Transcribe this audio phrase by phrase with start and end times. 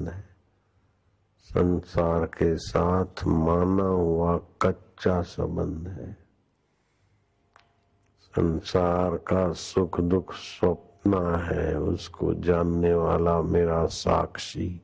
[0.00, 0.28] है।
[1.38, 6.16] संसार के साथ माना हुआ कच्चा संबंध है।
[8.22, 14.82] संसार का सुख दुख स्वप्न है, उसको जानने वाला मेरा साक्षी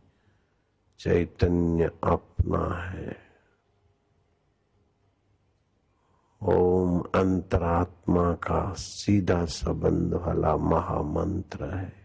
[0.98, 3.16] चैतन्य अपना है।
[6.42, 11.97] ओम अंतरात्मा का सीधा संबंध वाला महामंत्र है।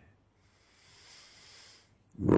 [2.19, 2.35] मैं आज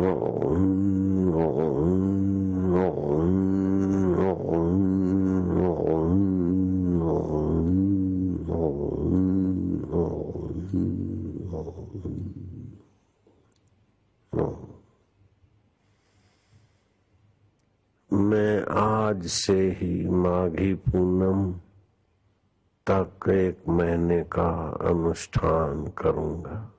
[19.28, 21.54] से ही माघी पूनम
[22.90, 26.75] तक एक महीने का अनुष्ठान करूँगा।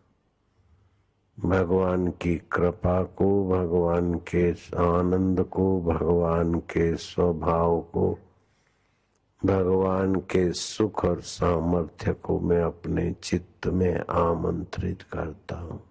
[1.44, 8.18] भगवान की कृपा को, भगवान के आनंद को, भगवान के स्वभाव को,
[9.46, 15.82] भगवान के सुख और सामर्थ्य को मैं अपने चित्त में आमंत्रित करता हूँ।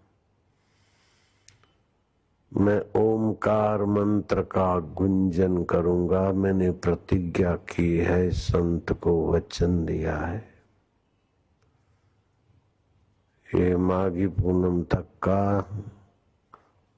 [2.57, 10.54] मैं ओमकार मंत्र का गुंजन करूँगा। मैंने प्रतिज्ञा की है, संत को वचन दिया है।
[13.55, 15.61] ये माघी पूनम तक का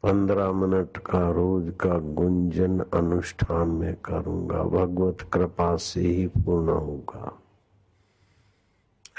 [0.03, 7.39] पंद्रह मिनट का रोज का गुंजन अनुष्ठान में करूँगा। भगवत कृपा से ही पूर्ण होगा।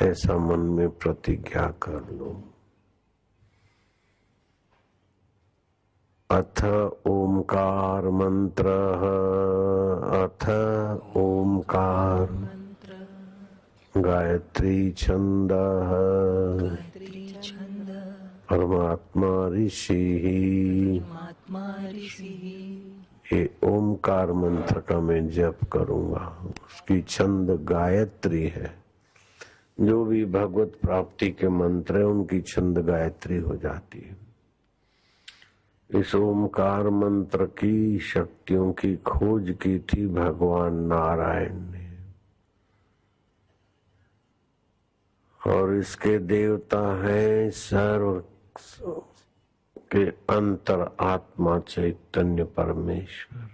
[0.03, 2.43] ऐसा मन में प्रतिज्ञा कर लो।
[6.31, 6.65] अथ
[7.07, 8.67] ओमकार मंत्र।
[10.25, 10.49] अथ
[11.17, 12.49] ओमकार
[13.97, 15.53] गायत्री छंद।
[18.51, 20.17] परमात्मा ऋषि
[23.33, 28.79] ये ओमकार मंत्र का मैं जप करूँगा। उसकी छंद गायत्री है।
[29.81, 34.17] जो भी भगवत प्राप्ति के मंत्र है उनकी छंद गायत्री हो जाती है।
[36.01, 41.89] इस ओमकार मंत्र की शक्तियों की खोज की थी भगवान नारायण ने।
[45.51, 48.25] और इसके देवता हैं सर्व
[49.79, 53.51] के अंतर आत्मा चैतन्य परमेश्वर।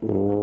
[0.03, 0.42] Oh.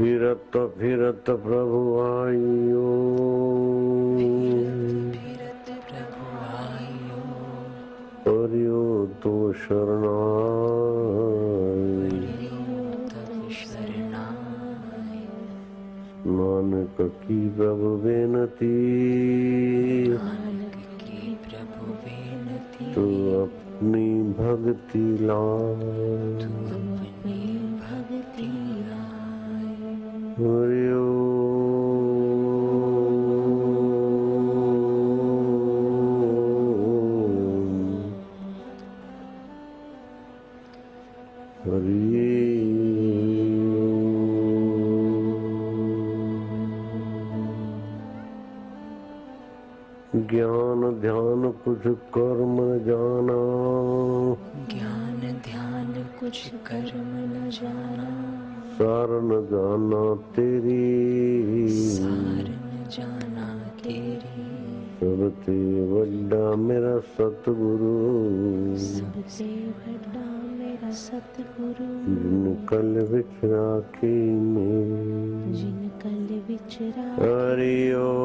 [0.00, 2.84] फिरत फिरत प्रभु आयो
[9.22, 9.32] तो
[16.30, 18.72] नानक की प्रभु बेनती
[20.08, 23.04] नानक की प्रभु बेनती तू
[23.42, 24.06] अपनी
[24.40, 25.40] भक्ति ला
[30.40, 30.90] ज्ञान
[51.00, 53.38] ध्यान कुछ कर्म जाना।
[54.74, 58.39] ज्ञान ध्यान कुछ कर्म न जाना।
[58.80, 64.50] सार न जाना तेरी। सार न जाना तेरी।
[65.00, 76.40] सबसे बड़ा मेरा सतगुरु। सबसे बड़ा मेरा सतगुरु। जिन कल विचरा की में जिन कल
[76.48, 78.20] विचरा हरिओ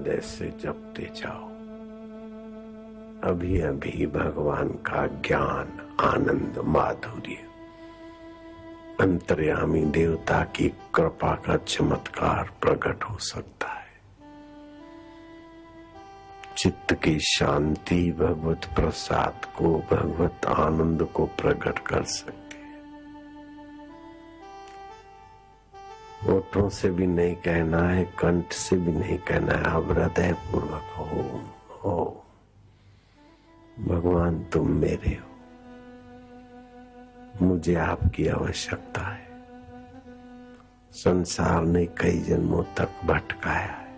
[0.00, 1.48] हृदय से जपते जाओ।
[3.30, 7.36] अभी अभी भगवान का ज्ञान, आनंद, माधुर्य,
[9.00, 13.86] अंतर्यामी देवता की कृपा का चमत्कार प्रकट हो सकता है।
[16.56, 22.39] चित्त की शांति भगवत प्रसाद को, भगवत आनंद को प्रकट कर सकती
[26.26, 30.94] होठों से भी नहीं कहना है, कंठ से भी नहीं कहना है। अब हृदय पूर्वक
[30.98, 31.04] हो
[31.84, 32.24] हो
[33.80, 35.30] भगवान, तुम मेरे हो।
[37.46, 39.28] मुझे आपकी आवश्यकता है।
[40.92, 43.90] संसार ने कई जन्मों तक भटकाया है।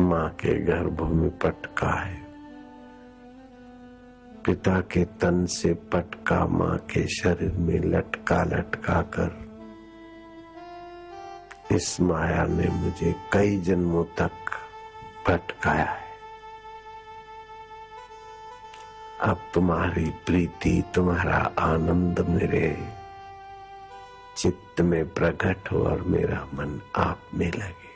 [0.00, 2.22] माँ के गर्भ में पटका है
[4.46, 9.51] पिता के तन से पटका माँ के शरीर में लटका लटका कर
[11.74, 14.32] इस माया ने मुझे कई जन्मों तक
[15.28, 16.12] भटकाया है।
[19.20, 22.88] अब तुम्हारी प्रीति, तुम्हारा आनंद मेरे
[24.36, 27.92] चित्त में प्रकट हो और मेरा मन आप में लगे।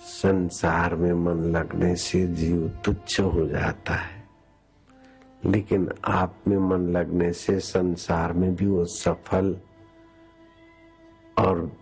[0.00, 4.15] संसार में मन लगने से जीव तुच्छ हो जाता है।
[5.44, 9.56] लेकिन आप में मन लगने से संसार में भी वो सफल
[11.38, 11.72] और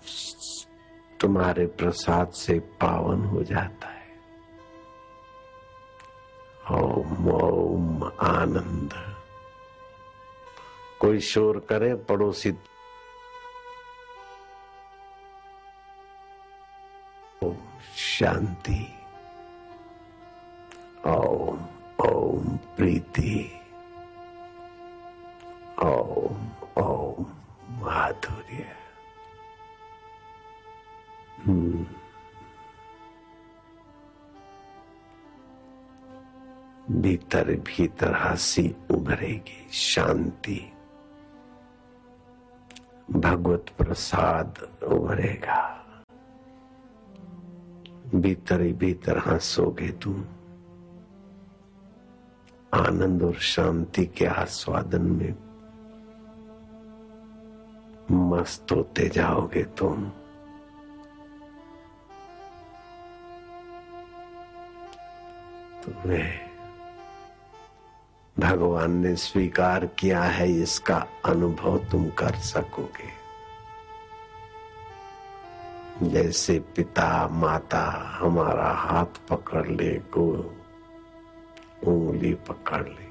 [1.20, 4.04] तुम्हारे प्रसाद से पावन हो जाता है।
[6.70, 9.16] ओम ओम, आनंद।
[11.00, 12.54] कोई शोर करे पड़ोसी।
[17.96, 18.94] शांति।
[21.06, 23.34] ओम। ओम प्रीति
[25.82, 26.46] ओम
[26.82, 27.24] ओम
[27.82, 28.66] माधुर्य
[37.02, 40.60] भीतर भीतर हँसी उभरेगी शांति
[43.10, 44.58] भगवत प्रसाद
[44.88, 45.62] उभरेगा
[48.14, 50.24] भीतर ही भीतर हंसोगे तुम
[52.74, 55.34] आनंद और शांति के आस्वादन में
[58.30, 60.04] मस्त होते जाओगे तुम।
[65.84, 66.32] तुम्हें
[68.38, 73.12] भगवान ने स्वीकार किया है, इसका अनुभव तुम कर सकोगे।
[76.02, 77.82] जैसे पिता माता
[78.20, 80.24] हमारा हाथ पकड़ ले को
[81.86, 83.04] उंगली पकड़ ले।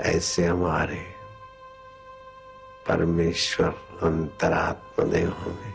[0.00, 1.14] ऐसे हमारे
[2.88, 3.68] परमेश्वर
[4.02, 5.74] अंतरात्म देव हमें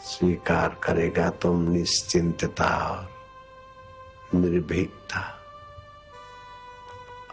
[0.00, 3.08] स्वीकार करेगा तुम निश्चिंतता और
[4.34, 5.38] निर्भीकता,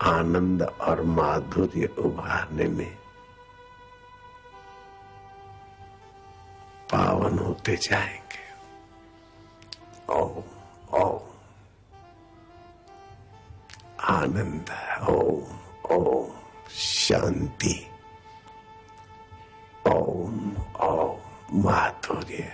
[0.01, 2.95] आनंद और माधुर्य उभारने में
[6.91, 8.45] पावन होते जाएँगे।
[10.13, 10.43] ओम
[10.93, 11.28] ओम।
[14.09, 14.69] आनंद,
[15.09, 16.29] ओम ओम,
[16.69, 17.75] शांति,
[19.87, 20.39] ओम
[20.81, 22.51] ओम, माधुर्य,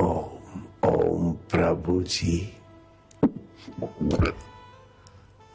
[0.00, 2.52] ओम ओम प्रभु जी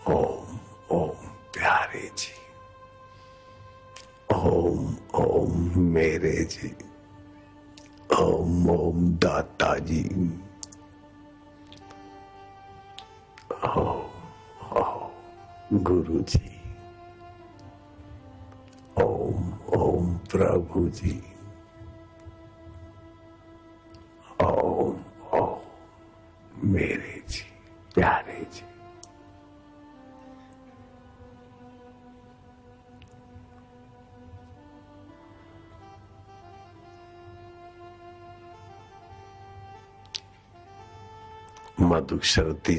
[0.08, 0.60] ओम
[0.92, 2.34] ओम प्यारे जी
[4.36, 6.76] ओम ओम मेरे जी
[8.22, 10.04] ओम ओम दाता जी
[15.74, 16.40] गुरु जी
[19.01, 21.13] ओम ओम प्रभु जी
[24.44, 25.00] ओम
[25.34, 27.46] ओम मेरे जी
[27.96, 28.66] प्यारे जी।
[41.82, 42.78] मधुशरती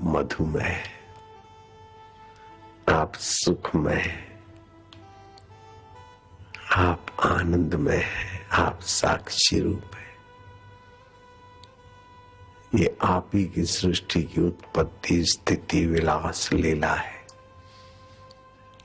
[0.00, 0.82] मधुमय
[2.88, 4.26] आप सुखमय
[6.72, 10.06] आप आनंदमय है। आप साक्षी रूप है।
[12.80, 17.26] ये आप ही की सृष्टि की उत्पत्ति, स्थिति, विलास, लीला है।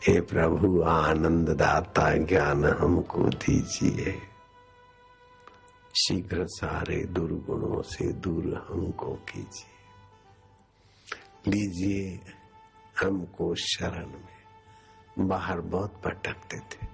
[0.07, 4.21] हे प्रभु आनंद दाता ज्ञान हमको दीजिए।
[5.95, 9.70] शीघ्र सारे दुर्गुणों से दूर हमको कीजिए।
[11.47, 12.19] लीजिए,
[12.99, 16.87] हमको शरण में। बाहर बहुत भटकते थे।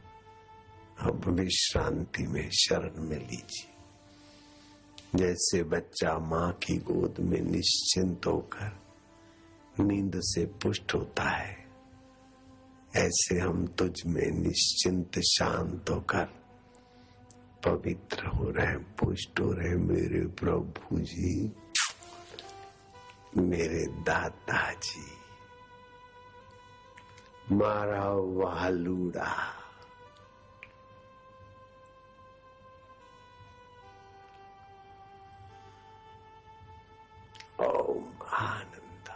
[0.99, 3.73] अब विश्रांति में शरण में लीजिए।
[5.15, 8.79] जैसे बच्चा माँ की गोद में निश्चिंत होकर
[9.79, 11.67] नींद से पुष्ट होता है,
[12.95, 16.25] ऐसे हम तुझ में निश्चिंत शांत होकर
[17.67, 21.51] पवित्र हो रहे पुष्ट हो रहे मेरे प्रभु जी।
[23.35, 25.17] मेरे दादाजी।
[27.51, 29.53] मारा वालूड़ा
[37.59, 39.09] ओम आनंद।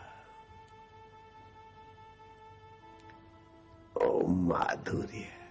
[4.01, 5.41] ओम माधुर्य।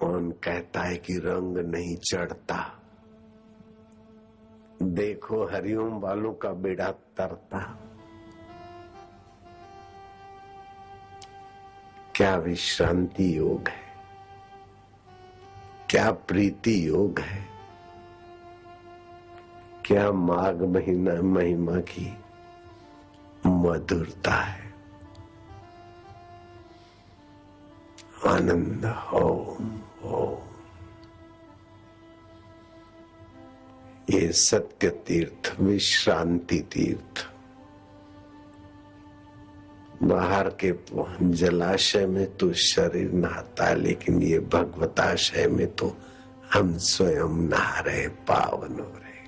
[0.00, 2.80] कौन कहता है कि रंग नहीं चढ़ता?
[4.82, 7.78] देखो हरिओम वालों का बेड़ा तरता।
[12.14, 13.90] क्या विश्रांति योग है?
[15.90, 17.48] क्या प्रीति योग है?
[19.84, 22.18] क्या माघ महीना महिमा की
[23.46, 24.74] मधुरता है?
[28.26, 29.82] आनंद ओम
[34.10, 37.26] ये सत्य तीर्थ विश्रांति तीर्थ
[40.02, 40.72] बाहर के
[41.20, 45.96] जलाशय में तो शरीर नहाता है, लेकिन ये भगवताशय में तो
[46.54, 49.18] हम स्वयं नहा रहे, पावन हो रहे।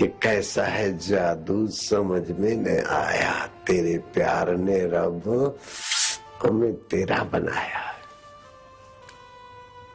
[0.00, 5.58] ये कैसा है जादू, समझ में न आया। तेरे प्यार ने रब
[6.46, 8.00] हमें तेरा बनाया है।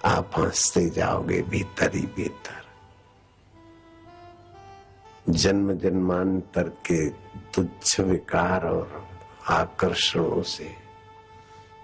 [0.06, 2.66] आप हँसते जाओगे भीतर ही भीतर।
[5.30, 7.10] जन्म जन्मांतर के
[7.54, 9.08] तुच्छ विकार और
[9.48, 10.76] आकर्षणों से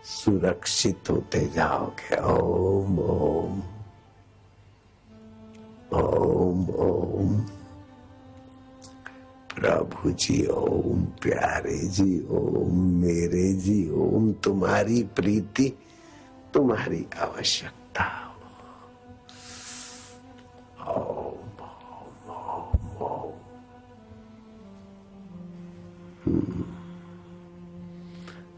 [0.06, 3.64] सुरक्षित होते जाओगे। ओम ओम।
[6.00, 7.61] ओम ओम।
[9.56, 15.74] प्रभु जी ओम प्यारे जी ओम मेरे जी ओम तुम्हारी प्रीति
[16.54, 18.28] तुम्हारी आवश्यकता।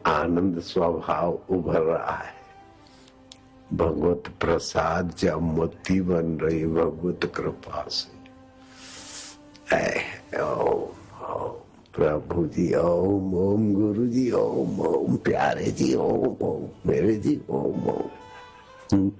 [0.06, 2.43] आनंद स्वभाव उभर रहा है।
[3.76, 8.14] भगवत प्रसाद जब मोती बन रही भगवत कृपा से।
[10.40, 11.52] ओम ओम,
[11.94, 17.88] प्रभु जी, ओम ओम, गुरु जी, ओम ओम, प्यारे जी, ओम ओम, मेरे जी, ओम
[17.88, 18.10] ओम।
[18.92, 19.12] हम्म।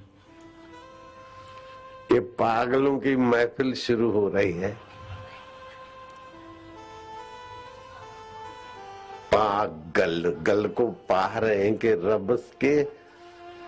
[2.12, 4.72] ये पागलों की महफिल शुरू हो रही है।
[9.34, 13.03] पागल गल को पा रहे हैं कि रब के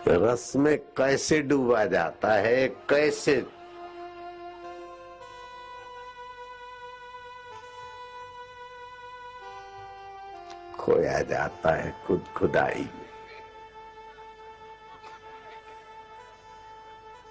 [0.08, 3.46] रस में कैसे डूबा जाता है, कैसे?
[10.80, 13.06] खोया जाता है खुद खुदाई में।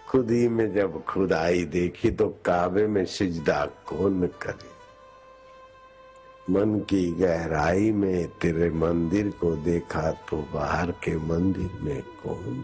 [0.10, 4.75] खुद ही में जब खुदाई देखी तो काबे में सिजदा कौन करे?
[6.50, 12.64] मन की गहराई में तेरे मंदिर को देखा तो बाहर के मंदिर में कौन?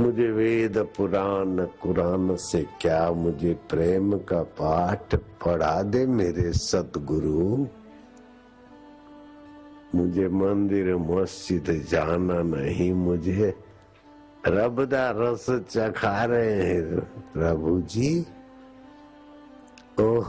[0.00, 7.66] मुझे वेद पुराण, कुरान से क्या मुझे प्रेम का पाठ पढ़ा दे मेरे सतगुरु
[9.94, 13.54] मुझे मंदिर मस्जिद जाना नहीं, मुझे
[14.46, 17.00] रब दा रस चखा रहे हैं।
[17.32, 18.26] प्रभु जी?
[20.00, 20.26] हरी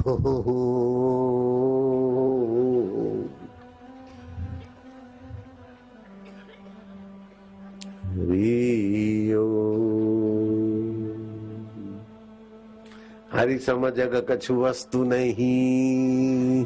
[13.58, 16.66] समझ कछु वस्तु नहीं।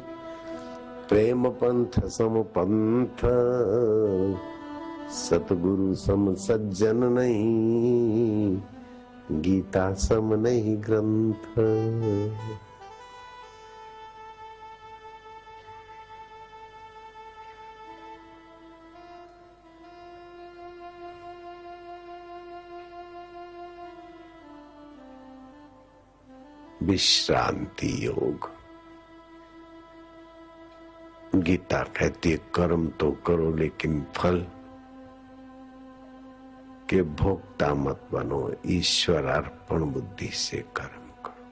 [1.09, 3.17] प्रेम पंथ सम पंथ।
[5.11, 8.61] सतगुरु सम सज्जन नहीं।
[9.31, 11.59] गीता सम नहीं ग्रंथ।
[26.83, 28.49] विश्रांति योग।
[31.35, 34.47] गीता कहती है, कर्म तो करो, लेकिन फल
[36.89, 41.47] के भोक्ता मत बनो। ईश्वर अर्पण बुद्धि से कर्म करो।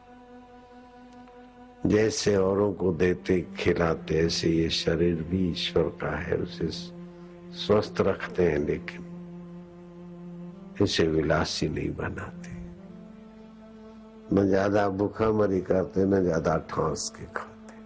[1.89, 6.67] जैसे औरों को देते, खिलाते, ऐसे ये शरीर भी ईश्वर का है, उसे
[7.57, 9.05] स्वस्थ रखते हैं, लेकिन
[10.81, 12.58] इसे विलासी नहीं बनाते।
[14.33, 17.77] न ज़्यादा भूखा मरी करते न ज़्यादा ठांस के खाते।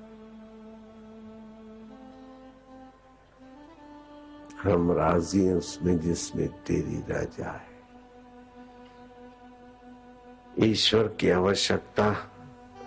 [4.64, 7.72] हम राज़ी हैं उसमें जिसमें तेरी राजा है।
[10.62, 12.08] ईश्वर की आवश्यकता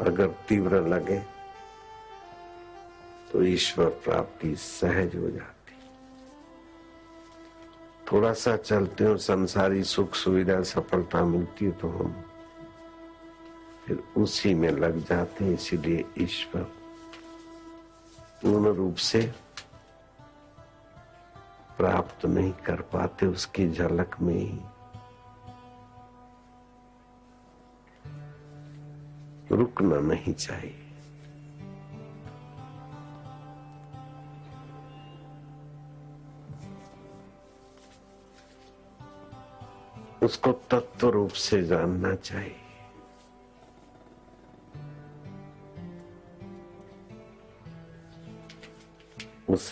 [0.00, 1.18] अगर तीव्र लगे
[3.32, 5.74] तो ईश्वर प्राप्ति सहज हो जाती।
[8.06, 12.14] थोड़ा सा चलते हो संसारी सुख सुविधा सफलता मिलती है तो हम
[13.86, 16.62] फिर उसी में लग जाते हैं, इसीलिए ईश्वर
[18.42, 19.20] पूर्ण रूप से
[21.78, 24.60] प्राप्त नहीं कर पाते उसकी झलक में ही।
[29.56, 30.82] रुकना नहीं चाहिए।
[40.22, 42.65] उसको तत्व रूप से जानना चाहिए।